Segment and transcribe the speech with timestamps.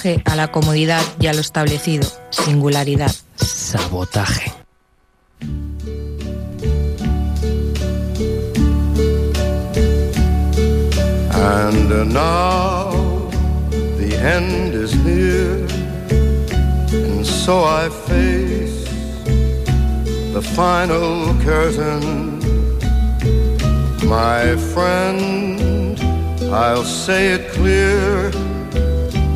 [0.00, 2.08] Sabotaje a la comodidad y a lo establecido.
[2.30, 3.12] Singularidad.
[3.36, 4.52] Sabotaje.
[11.32, 13.28] And now
[13.98, 15.66] the end is near,
[16.92, 18.84] and so I face
[20.32, 22.38] the final curtain.
[24.08, 26.00] My friend,
[26.52, 28.30] I'll say it clear,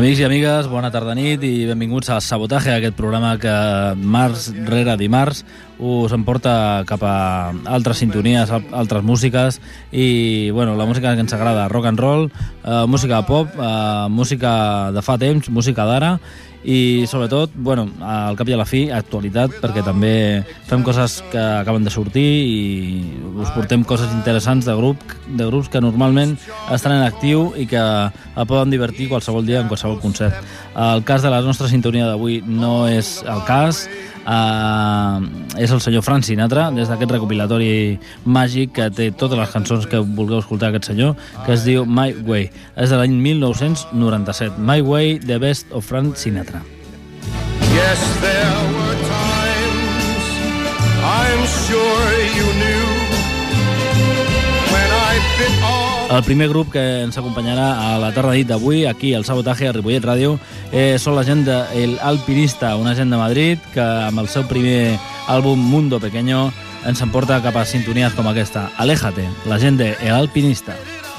[0.00, 3.52] Amics i amigues, bona tarda nit i benvinguts a Sabotaje, aquest programa que
[4.00, 5.42] març rere dimarts
[5.80, 11.68] us emporta cap a altres sintonies, altres músiques i bueno, la música que ens agrada,
[11.68, 12.30] rock and roll,
[12.64, 16.18] eh, música pop, eh, música de fa temps, música d'ara
[16.60, 21.40] i sobretot, bueno, al cap i a la fi, actualitat, perquè també fem coses que
[21.40, 23.00] acaben de sortir i
[23.40, 26.36] us portem coses interessants de, grup, de grups que normalment
[26.70, 30.36] estan en actiu i que el poden divertir qualsevol dia en qualsevol concert.
[30.80, 33.84] El cas de la nostra sintonia d'avui no és el cas,
[34.20, 35.24] Uh,
[35.56, 37.70] és el senyor Frank Sinatra, des d'aquest recopilatori
[38.28, 42.12] màgic que té totes les cançons que vulgueu escoltar aquest senyor, que es diu My
[42.28, 42.50] Way.
[42.76, 44.60] És de l'any 1997.
[44.60, 46.60] My Way, The Best of Frank Sinatra.
[47.72, 50.26] Yes, there were times
[51.00, 52.49] I'm sure you
[56.10, 59.74] el primer grup que ens acompanyarà a la tarda nit d'avui, aquí al Sabotaje, a
[59.76, 60.38] Ripollet Ràdio,
[60.72, 64.46] eh, són la gent de El Alpinista, una gent de Madrid que amb el seu
[64.50, 66.48] primer àlbum Mundo Pequeño
[66.86, 68.70] ens emporta cap a sintonies com aquesta.
[68.78, 70.74] Aléjate, la gent de El Alpinista.
[70.74, 71.09] Song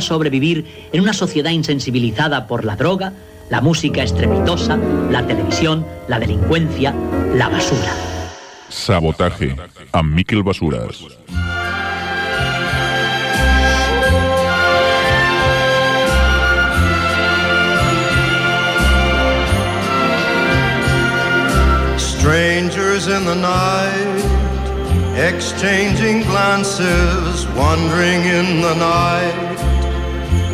[0.00, 3.12] sobrevivir en una sociedad insensibilizada por la droga,
[3.50, 4.78] la música estrepitosa,
[5.10, 6.94] la televisión, la delincuencia,
[7.34, 7.92] la basura.
[8.68, 9.56] Sabotaje
[9.92, 11.04] a Miquel Basuras.
[21.98, 24.24] Strangers in the night,
[25.16, 29.49] exchanging glances, wandering in the night.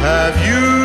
[0.00, 0.78] have you.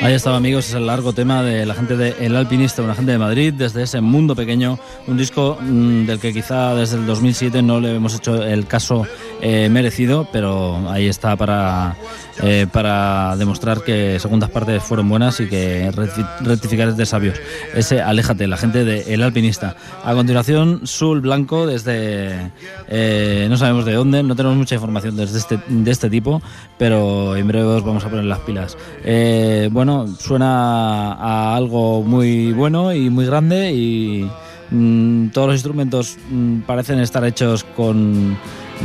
[0.00, 3.12] Ahí estaba, amigos, es el largo tema de la gente de El Alpinista, una gente
[3.12, 7.60] de Madrid, desde ese mundo pequeño, un disco mm, del que quizá desde el 2007
[7.62, 9.06] no le hemos hecho el caso
[9.42, 11.96] eh, merecido, pero ahí está para,
[12.42, 17.36] eh, para demostrar que segundas partes fueron buenas y que recti- rectificar es de sabios.
[17.74, 19.76] Ese Aléjate, la gente de El Alpinista.
[20.04, 22.50] A continuación, Sul Blanco, desde
[22.88, 26.40] eh, no sabemos de dónde, no tenemos mucha información desde este, de este tipo,
[26.78, 28.76] pero en breve os vamos a poner las pilas.
[29.04, 34.30] Eh, bueno, suena a algo muy bueno y muy grande y
[34.70, 38.36] mm, todos los instrumentos mm, parecen estar hechos con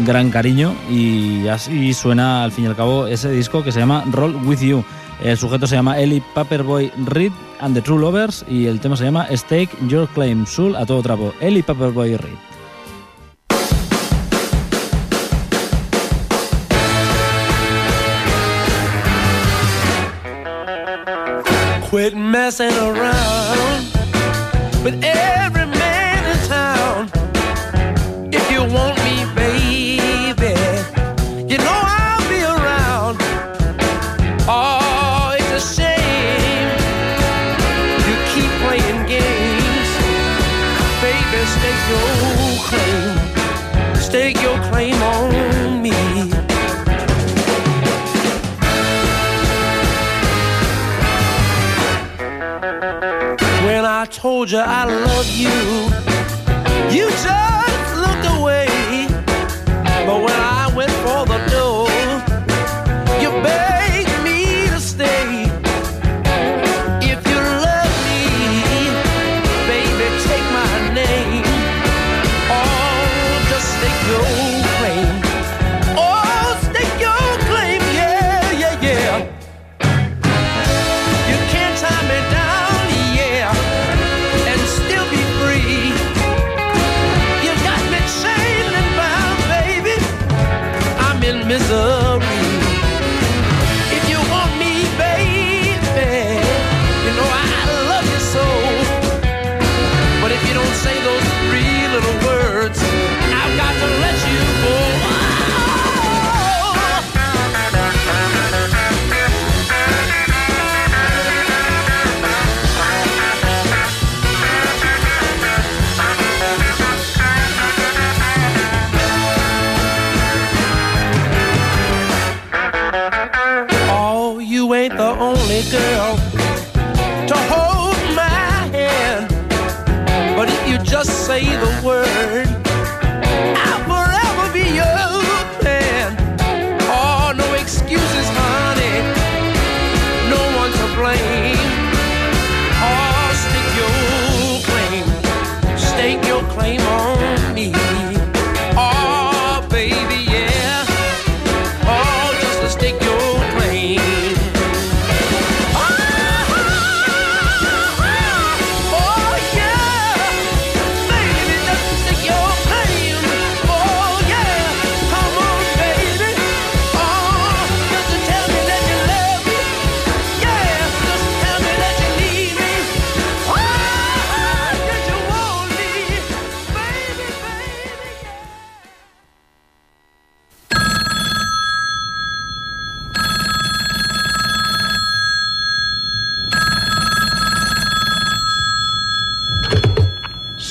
[0.06, 4.04] gran cariño y así suena al fin y al cabo ese disco que se llama
[4.12, 4.84] Roll With You.
[5.24, 9.06] El sujeto se llama Eli Paperboy Reed and the True Lovers y el tema se
[9.06, 11.34] llama Stake Your Claim, Soul a todo trapo.
[11.40, 12.38] Eli Paperboy Reed.
[21.90, 23.93] Quit messing around
[54.44, 57.53] told you I love you, you just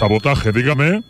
[0.02, 1.02] Sabotaje, dígame.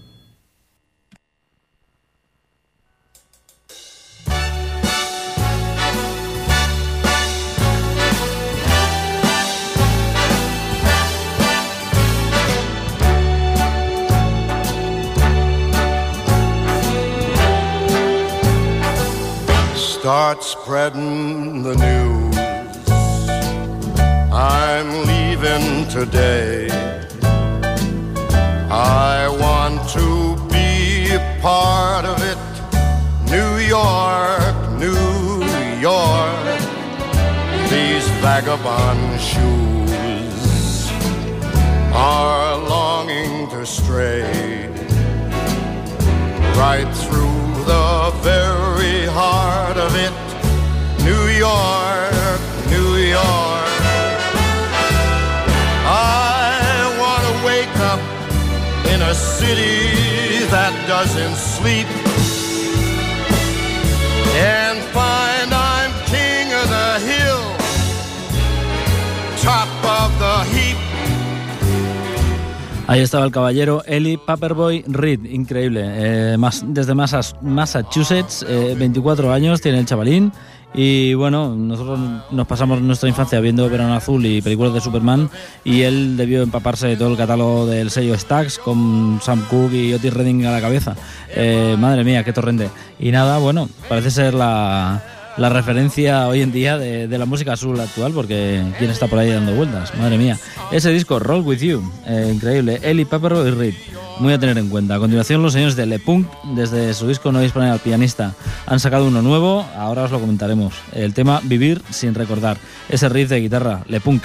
[72.92, 75.80] Ahí estaba el caballero Eli Paperboy Reed, increíble.
[75.82, 80.30] Eh, desde Massachusetts, eh, 24 años tiene el chavalín.
[80.74, 81.98] Y bueno, nosotros
[82.30, 85.30] nos pasamos nuestra infancia viendo Verano Azul y películas de Superman.
[85.64, 89.94] Y él debió empaparse de todo el catálogo del sello Stax con Sam Cooke y
[89.94, 90.94] Otis Redding a la cabeza.
[91.34, 92.68] Eh, madre mía, qué torrente.
[92.98, 95.02] Y nada, bueno, parece ser la,
[95.36, 99.18] la referencia hoy en día de, de la música azul actual, porque quién está por
[99.18, 100.38] ahí dando vueltas, madre mía.
[100.70, 103.74] Ese disco, Roll With You, eh, increíble, Eli Pepper y Reed,
[104.18, 104.96] muy a tener en cuenta.
[104.96, 108.34] A continuación, los señores de Le Punk, desde su disco No disponen al pianista,
[108.66, 110.74] han sacado uno nuevo, ahora os lo comentaremos.
[110.92, 112.58] El tema Vivir sin recordar,
[112.88, 114.24] ese riff de guitarra, Le Punk.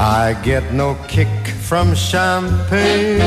[0.00, 3.18] I get no kick from champagne.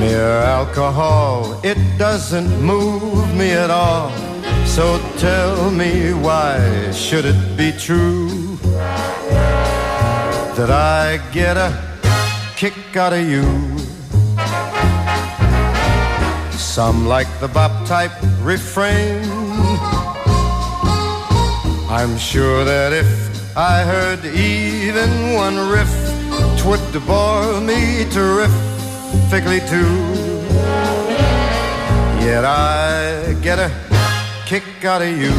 [0.00, 4.10] Mere alcohol, it doesn't move me at all.
[4.64, 8.56] So tell me why should it be true
[10.56, 11.70] that I get a
[12.56, 13.44] kick out of you?
[16.56, 19.28] Some like the bop type refrain.
[21.90, 23.27] I'm sure that if
[23.60, 25.90] I heard even one riff,
[26.62, 29.98] twould bore me terrifically too.
[32.22, 33.68] Yet I get a
[34.46, 35.32] kick out of you.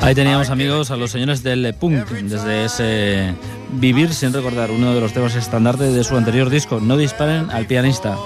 [0.00, 3.34] Ahí teníamos amigos a los señores del punk desde ese
[3.74, 7.66] Vivir sin recordar uno de los temas estandartes de su anterior disco No disparen al
[7.66, 8.16] pianista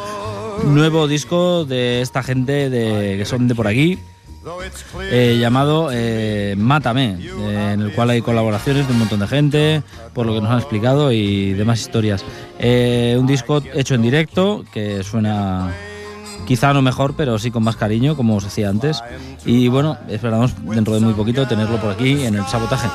[0.64, 3.98] nuevo disco de esta gente de, que son de por aquí
[5.00, 9.82] eh, llamado eh, Mátame, eh, en el cual hay colaboraciones de un montón de gente,
[10.14, 12.24] por lo que nos han explicado y demás historias.
[12.58, 15.72] Eh, un disco hecho en directo que suena
[16.46, 19.02] quizá no mejor, pero sí con más cariño, como os decía antes.
[19.44, 22.88] Y bueno, esperamos dentro de muy poquito tenerlo por aquí en el sabotaje,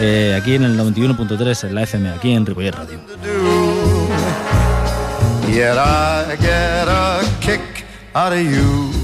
[0.00, 3.00] eh, aquí en el 91.3, en la FM, aquí en Ripollet Radio.
[5.48, 7.60] Yet I get a kick
[8.14, 8.97] out of you.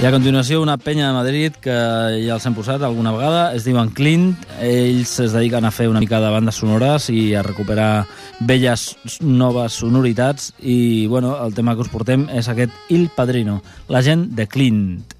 [0.00, 1.74] I a continuació una penya de Madrid que
[2.24, 4.30] ja els hem posat alguna vegada, es diuen Clint,
[4.64, 8.06] ells es dediquen a fer una mica de bandes sonores i a recuperar
[8.48, 10.54] velles noves sonoritats.
[10.64, 13.60] I bueno, el tema que us portem és aquest Il Padrino,
[13.92, 15.19] la gent de Clint.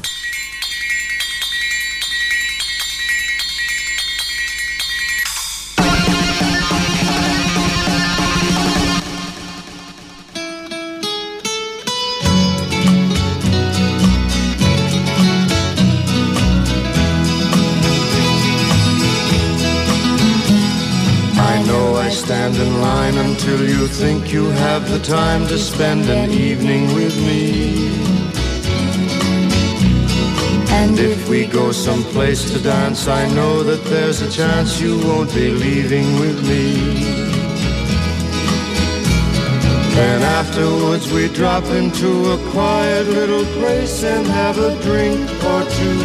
[25.03, 27.89] Time to spend an evening with me.
[30.69, 35.33] And if we go someplace to dance, I know that there's a chance you won't
[35.33, 36.73] be leaving with me.
[39.95, 46.01] Then afterwards we drop into a quiet little place and have a drink or two.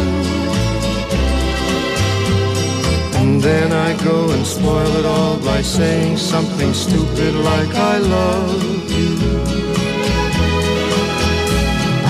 [3.19, 8.76] And then I go and spoil it all by saying something stupid like I love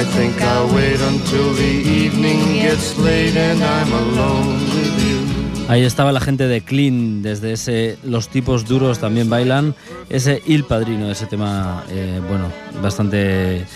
[0.00, 5.66] I think I'll wait until the evening gets late and I'm alone with you.
[5.68, 9.74] Ahí estaba la gente de Clean, desde ese Los tipos duros también bailan,
[10.08, 12.46] ese Il Padrino, ese tema, eh, bueno,
[12.82, 13.66] bastante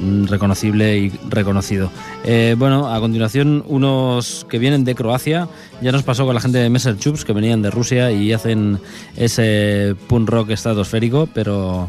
[0.00, 1.92] mm, reconocible y reconocido.
[2.24, 5.48] Eh, bueno, a continuación unos que vienen de Croacia,
[5.80, 8.80] ya nos pasó con la gente de Messer Chups que venían de Rusia y hacen
[9.16, 11.88] ese punk rock estratosférico, pero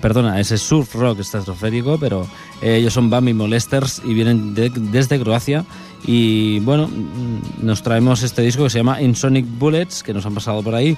[0.00, 2.26] perdona, ese surf rock estratosférico, pero
[2.62, 5.64] eh, ellos son Bambi Molesters y vienen de- desde Croacia.
[6.06, 10.34] Y bueno, mm, nos traemos este disco que se llama Insonic Bullets, que nos han
[10.34, 10.96] pasado por ahí.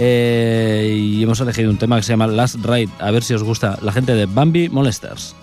[0.00, 2.88] eh, y hemos elegido un tema que se llama Last Ride.
[3.00, 5.34] A ver si os gusta la gente de Bambi Molesters.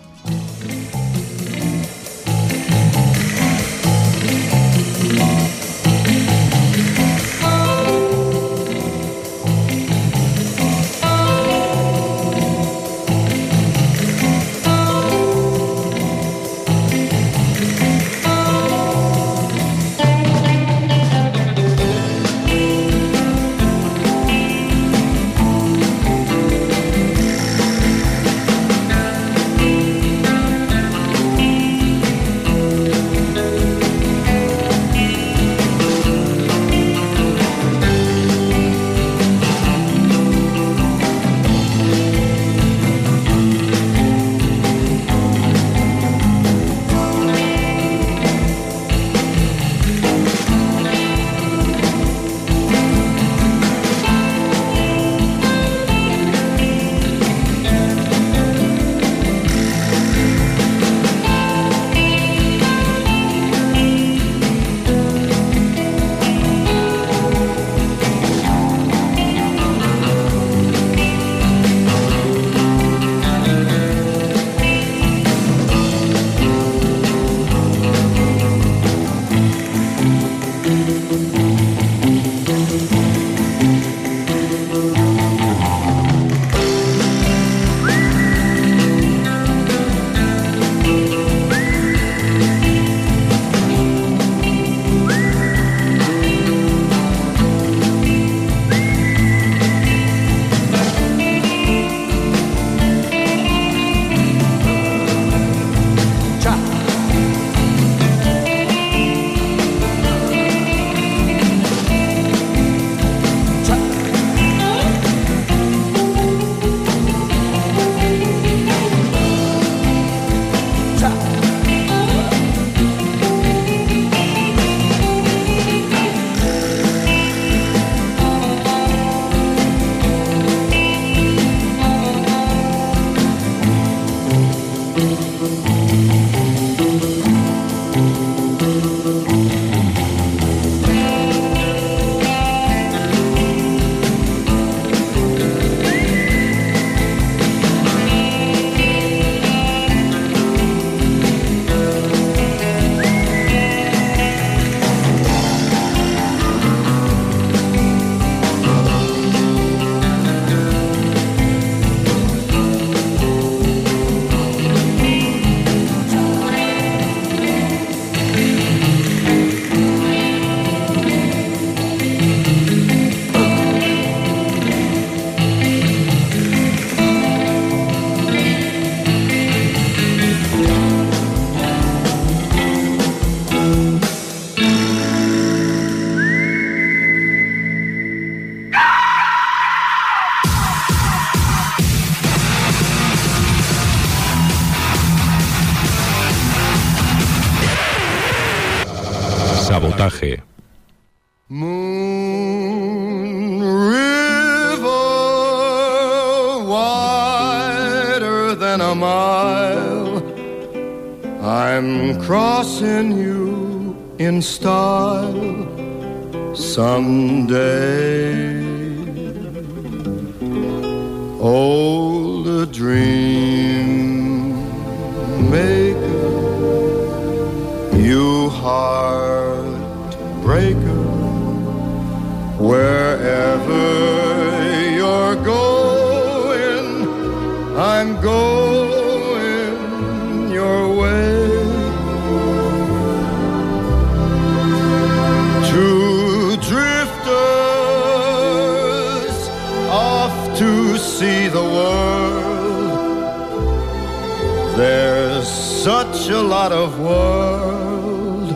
[256.69, 258.49] lot of world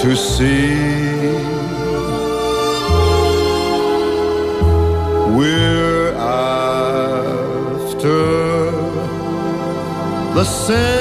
[0.00, 0.74] to see.
[5.36, 7.12] We're after
[10.34, 10.99] the same.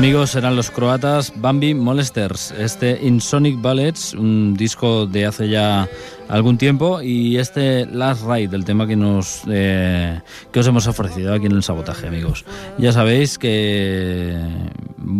[0.00, 5.90] Amigos, serán los croatas Bambi Molesters, este Insonic Ballets, un disco de hace ya
[6.26, 11.34] algún tiempo, y este Last Ride, el tema que, nos, eh, que os hemos ofrecido
[11.34, 12.46] aquí en el sabotaje, amigos.
[12.78, 14.42] Ya sabéis que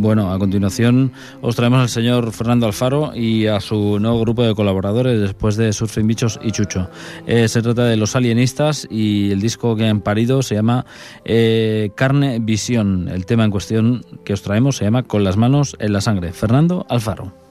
[0.01, 4.55] bueno, a continuación os traemos al señor Fernando Alfaro y a su nuevo grupo de
[4.55, 6.89] colaboradores después de Surfing Bichos y Chucho.
[7.27, 10.87] Eh, se trata de Los Alienistas y el disco que han parido se llama
[11.27, 13.11] eh, Carne Visión.
[13.13, 16.33] El tema en cuestión que os traemos se llama Con las manos en la sangre.
[16.33, 17.50] Fernando Alfaro.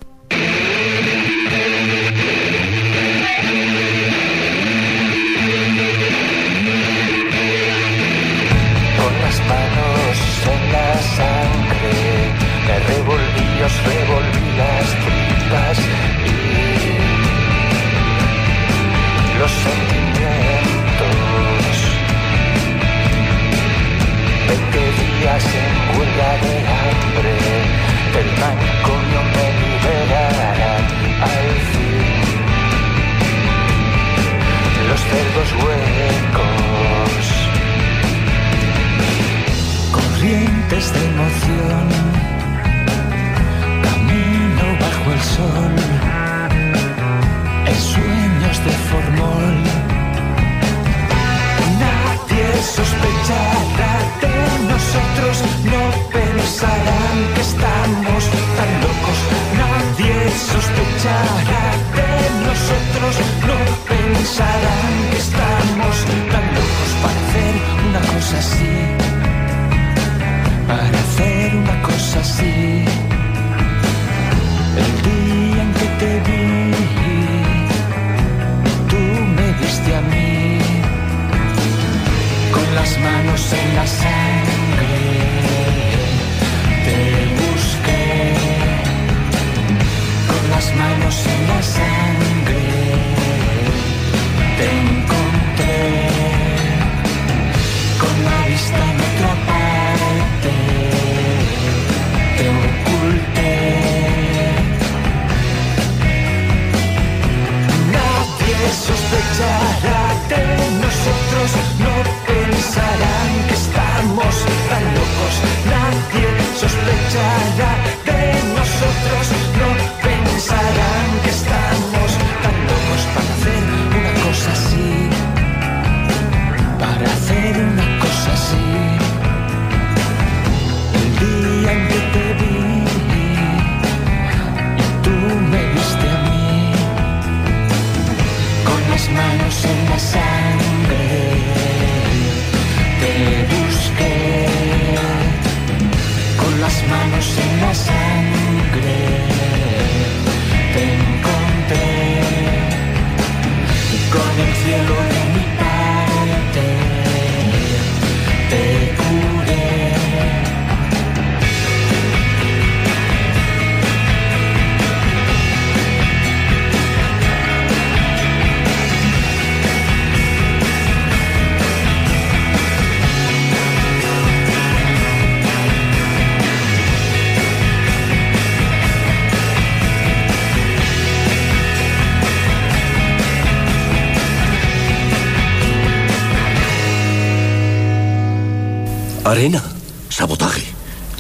[189.40, 189.64] arena.
[190.10, 190.66] Sabotaje.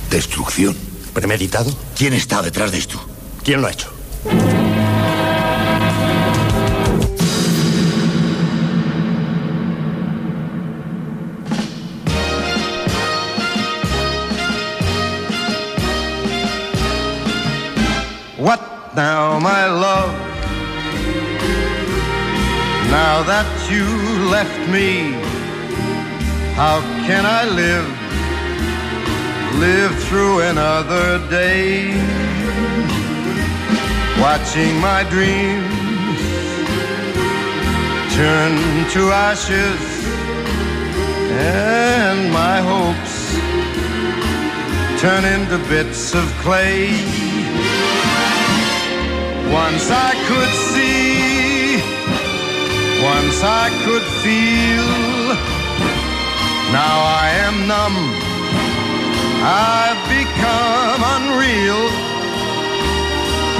[0.09, 0.75] Destrucción.
[1.13, 1.71] ¿Premeditado?
[1.97, 2.99] ¿Quién está detrás de esto?
[3.45, 3.89] ¿Quién lo ha hecho?
[18.37, 18.59] What
[18.95, 20.11] now, my love?
[22.91, 23.85] Now that you
[24.29, 25.13] left me,
[26.55, 27.98] how can I live?
[29.59, 31.91] Live through another day,
[34.21, 35.67] watching my dreams
[38.15, 38.55] turn
[38.93, 39.81] to ashes
[41.31, 43.35] and my hopes
[45.01, 46.87] turn into bits of clay.
[49.51, 51.75] Once I could see,
[53.03, 54.89] once I could feel.
[56.71, 58.28] Now I am numb,
[59.41, 61.83] I've become unreal.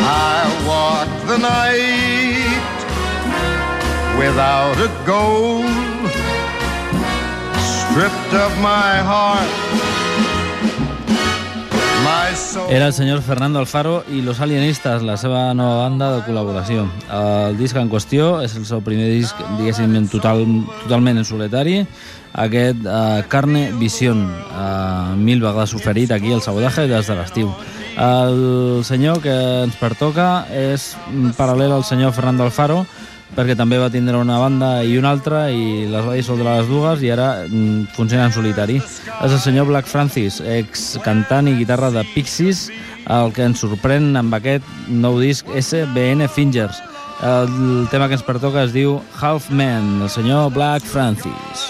[0.02, 2.60] I walk the night
[4.18, 5.64] without a goal,
[7.58, 9.99] stripped of my heart.
[12.70, 16.84] Era el senyor Fernando Alfaro i Los Alienistas, la seva nova banda de col·laboració.
[17.10, 20.44] El disc en qüestió és el seu primer disc, diguéssim, total,
[20.84, 21.80] totalment en solitari.
[22.38, 27.50] Aquest eh, Carne Vision, eh, mil vegades oferit aquí al Sabotaje des de l'estiu.
[28.00, 29.36] El senyor que
[29.66, 30.94] ens pertoca és
[31.38, 32.84] paral·lel al senyor Fernando Alfaro,
[33.40, 37.06] perquè també va tindre una banda i una altra i les va dissoldre les dues
[37.08, 38.82] i ara mm, funciona en solitari.
[38.82, 42.68] És el senyor Black Francis, ex cantant i guitarra de Pixies,
[43.08, 46.84] el que ens sorprèn amb aquest nou disc SBN Fingers.
[47.24, 51.70] El tema que ens pertoca es diu Half Man, el senyor Black Francis.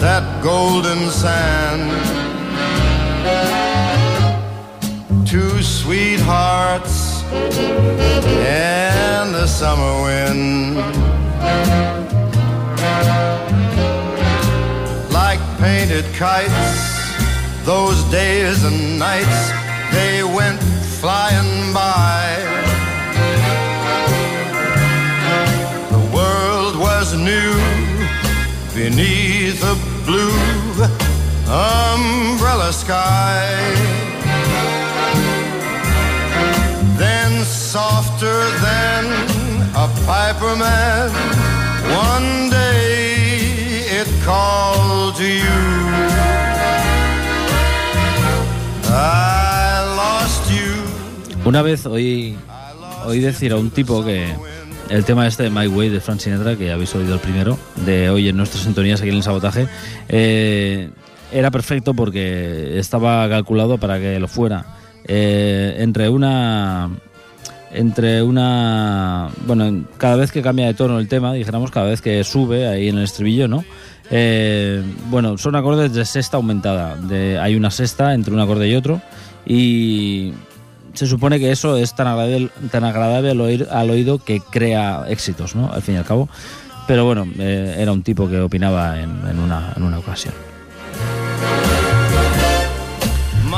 [0.00, 1.90] that golden sand.
[5.28, 10.76] Two sweethearts and the summer wind.
[15.12, 19.52] Like painted kites, those days and nights,
[19.92, 20.60] they went
[21.00, 22.38] flying by.
[25.90, 27.52] The world was new
[28.74, 30.34] beneath a blue
[31.46, 33.46] umbrella sky.
[36.98, 39.04] Then softer than
[39.84, 41.10] a piper man,
[42.08, 45.60] one day it called to you.
[48.90, 50.74] I lost you.
[51.44, 52.36] Una vez oí,
[53.06, 54.49] oí decir a un tipo que
[54.90, 58.10] el tema este de My Way de Frank Sinatra, que habéis oído el primero, de
[58.10, 59.68] hoy en nuestras sintonías aquí en el sabotaje,
[60.08, 60.90] eh,
[61.32, 64.66] era perfecto porque estaba calculado para que lo fuera.
[65.04, 66.90] Eh, entre una
[67.72, 72.22] entre una bueno cada vez que cambia de tono el tema dijéramos cada vez que
[72.22, 73.64] sube ahí en el estribillo no
[74.10, 76.98] Eh, bueno son acordes de sexta aumentada
[77.40, 79.00] hay una sexta entre un acorde y otro
[79.46, 80.32] y
[80.94, 85.04] se supone que eso es tan agradable, tan agradable al, oír, al oído que crea
[85.08, 86.28] éxitos no al fin y al cabo
[86.86, 90.34] pero bueno eh, era un tipo que opinaba en, una, en una ocasión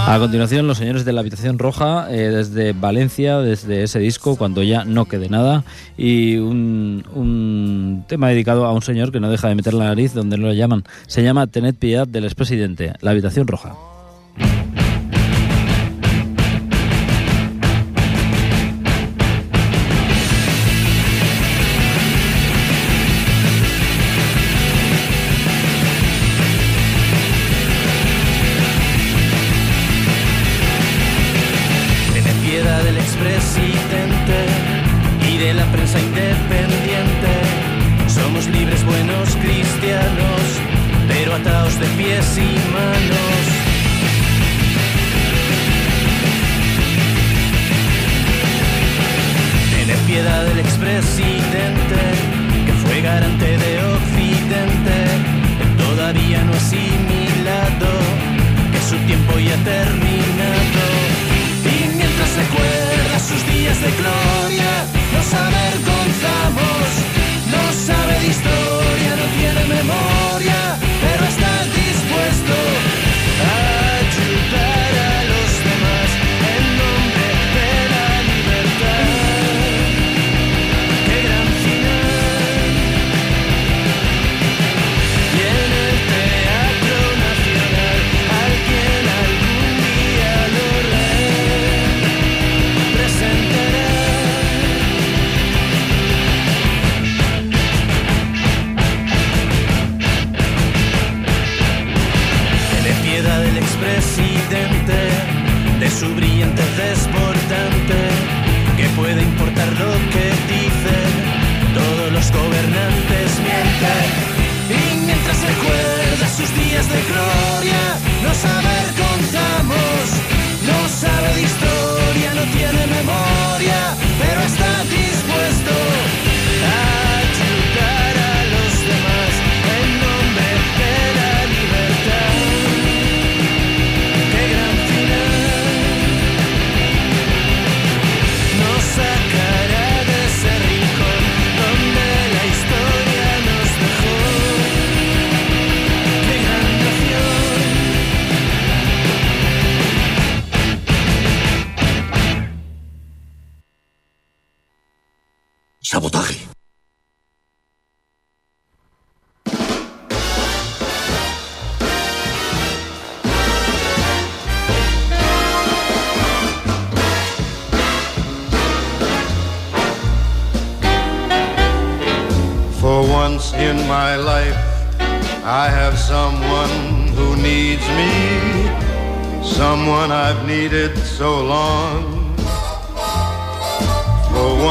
[0.06, 4.62] A continuación, los señores de la habitación roja, eh, desde Valencia, desde ese disco, cuando
[4.62, 5.64] ya no quede nada,
[5.96, 10.12] y un, un tema dedicado a un señor que no deja de meter la nariz
[10.12, 10.84] donde lo llaman.
[11.06, 13.74] Se llama Tened piedad del expresidente, la habitación roja.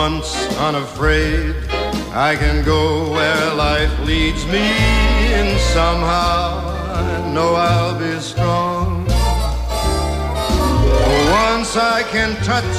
[0.01, 1.53] Once unafraid,
[2.11, 4.65] I can go where life leads me,
[5.37, 6.41] and somehow
[7.01, 9.05] I know I'll be strong.
[11.05, 12.77] For once I can touch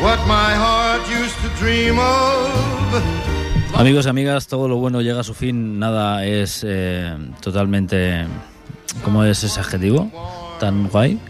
[0.00, 3.02] what my heart used to dream of.
[3.74, 8.26] Amigos y amigas, todo lo bueno llega a su fin, nada es eh, totalmente...
[9.04, 10.10] ¿Cómo es ese adjetivo?
[10.58, 11.20] ¿Tan guay?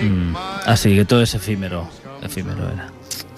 [0.00, 0.34] Mm,
[0.66, 1.88] así que todo es efímero,
[2.22, 2.88] efímero era.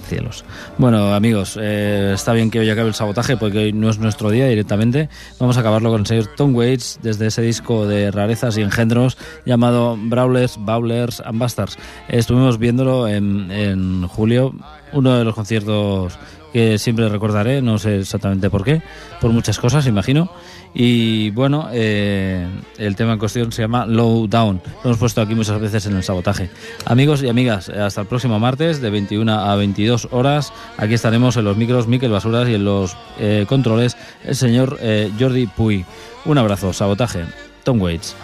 [0.09, 0.45] Cielos.
[0.77, 4.31] Bueno, amigos, eh, está bien que hoy acabe el sabotaje porque hoy no es nuestro
[4.31, 5.09] día directamente.
[5.39, 9.17] Vamos a acabarlo con el señor Tom Waits desde ese disco de rarezas y engendros
[9.47, 11.79] llamado Brawlers, Bowlers and Bastards.
[12.09, 14.55] Estuvimos viéndolo en, en julio,
[14.93, 16.19] uno de los conciertos
[16.53, 18.83] que siempre recordaré, no sé exactamente por qué,
[19.21, 20.31] por muchas cosas, imagino.
[20.75, 22.47] Y bueno, eh,
[22.79, 24.61] el tema en cuestión se llama Low Down.
[24.83, 26.51] Lo hemos puesto aquí muchas veces en el sabotaje.
[26.87, 30.53] Amigos y amigas, hasta el próximo martes de 21 a 22 horas.
[30.79, 35.11] Aquí estaremos en los micros Miquel Basuras y en los eh, controles el señor eh,
[35.19, 35.85] Jordi Puy.
[36.25, 37.25] Un abrazo, sabotaje.
[37.65, 38.17] Tom Waits.